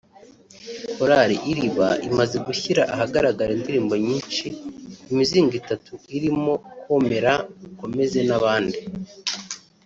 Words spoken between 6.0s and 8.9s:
irimo Komera ukomeze n’abandi